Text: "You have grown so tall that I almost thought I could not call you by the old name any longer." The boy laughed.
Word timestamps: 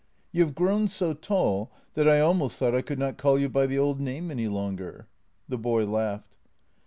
"You 0.31 0.43
have 0.43 0.55
grown 0.55 0.87
so 0.87 1.13
tall 1.13 1.71
that 1.93 2.09
I 2.09 2.19
almost 2.21 2.57
thought 2.57 2.73
I 2.73 2.81
could 2.81 2.97
not 2.97 3.19
call 3.19 3.37
you 3.37 3.49
by 3.49 3.67
the 3.67 3.77
old 3.77 4.01
name 4.01 4.31
any 4.31 4.47
longer." 4.47 5.07
The 5.47 5.59
boy 5.59 5.85
laughed. 5.85 6.37